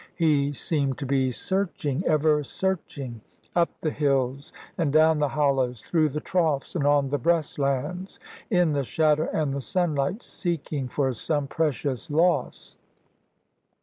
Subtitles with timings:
[0.15, 3.21] He seemed to be searching, ever searching,
[3.55, 8.17] up the hills and down the hollows, through the troughs and on the breastlands,
[8.49, 12.77] in the shadow and the sunlight, seeking for some precious loss.